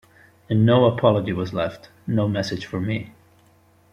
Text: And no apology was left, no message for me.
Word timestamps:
And 0.49 0.65
no 0.65 0.85
apology 0.85 1.31
was 1.31 1.53
left, 1.53 1.89
no 2.07 2.27
message 2.27 2.65
for 2.65 2.81
me. 2.81 3.13